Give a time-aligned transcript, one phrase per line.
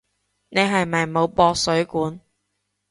[0.49, 2.19] 你係咪冇駁水管？